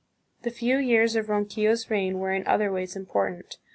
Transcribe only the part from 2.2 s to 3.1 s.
in other ways